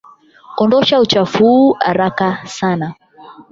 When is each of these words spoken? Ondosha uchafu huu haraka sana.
Ondosha 0.57 0.99
uchafu 1.01 1.43
huu 1.45 1.73
haraka 1.79 2.47
sana. 2.47 2.93